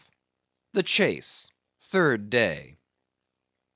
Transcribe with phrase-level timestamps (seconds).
[0.73, 2.79] The Chase.—Third Day.